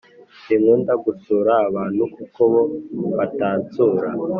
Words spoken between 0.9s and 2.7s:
gusura abantu kuko bo